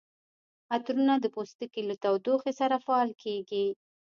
عطرونه 0.75 1.13
د 1.19 1.25
پوستکي 1.35 1.81
له 1.89 1.95
تودوخې 2.03 2.51
سره 2.59 2.75
فعال 2.85 3.09
کیږي. 3.23 3.65